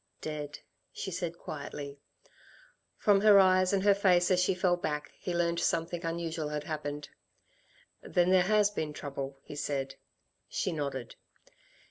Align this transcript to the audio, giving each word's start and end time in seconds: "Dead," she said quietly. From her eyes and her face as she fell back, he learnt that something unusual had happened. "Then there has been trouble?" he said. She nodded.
"Dead," 0.21 0.57
she 0.91 1.11
said 1.11 1.37
quietly. 1.37 1.99
From 2.97 3.21
her 3.21 3.37
eyes 3.39 3.71
and 3.71 3.83
her 3.83 3.93
face 3.93 4.31
as 4.31 4.39
she 4.39 4.55
fell 4.55 4.75
back, 4.75 5.11
he 5.19 5.31
learnt 5.31 5.59
that 5.59 5.63
something 5.65 6.03
unusual 6.03 6.49
had 6.49 6.63
happened. 6.63 7.09
"Then 8.01 8.31
there 8.31 8.41
has 8.41 8.71
been 8.71 8.93
trouble?" 8.93 9.37
he 9.43 9.55
said. 9.55 9.97
She 10.49 10.71
nodded. 10.71 11.13